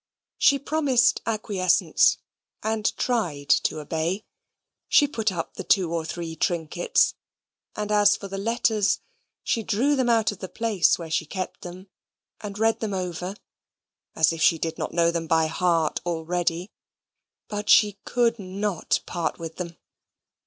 [0.39, 2.17] She promised acquiescence,
[2.63, 4.25] and tried to obey.
[4.89, 7.13] She put up the two or three trinkets:
[7.75, 8.99] and, as for the letters,
[9.43, 11.85] she drew them out of the place where she kept them;
[12.41, 13.35] and read them over
[14.15, 16.71] as if she did not know them by heart already:
[17.47, 19.77] but she could not part with them.